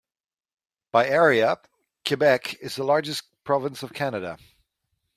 By 0.91 1.07
area, 1.07 1.59
Quebec 2.07 2.55
is 2.59 2.75
the 2.75 2.83
largest 2.83 3.21
province 3.43 3.83
of 3.83 3.93
Canada. 3.93 4.39